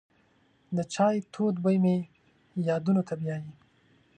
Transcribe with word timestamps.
د 0.75 0.77
چای 0.93 1.15
تود 1.33 1.55
بوی 1.63 1.77
مې 1.83 1.97
یادونو 2.67 3.01
ته 3.07 3.13
بیایي. 3.21 3.51